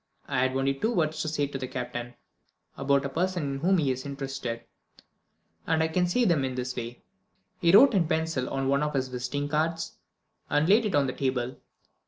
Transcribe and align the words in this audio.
I 0.27 0.39
had 0.39 0.57
only 0.57 0.73
two 0.73 0.91
words 0.91 1.21
to 1.21 1.27
say 1.27 1.45
to 1.45 1.59
the 1.59 1.67
Captain 1.67 2.15
about 2.75 3.05
a 3.05 3.09
person 3.09 3.43
in 3.43 3.59
whom 3.59 3.77
he 3.77 3.91
is 3.91 4.03
interested 4.03 4.63
and 5.67 5.83
I 5.83 5.89
can 5.89 6.07
say 6.07 6.25
them 6.25 6.43
in 6.43 6.55
this 6.55 6.75
way." 6.75 7.03
He 7.59 7.71
wrote 7.71 7.93
in 7.93 8.07
pencil 8.07 8.49
on 8.49 8.67
one 8.67 8.81
of 8.81 8.95
his 8.95 9.09
visiting 9.09 9.47
cards, 9.47 9.97
and 10.49 10.67
laid 10.67 10.87
it 10.87 10.95
on 10.95 11.05
the 11.05 11.13
table. 11.13 11.55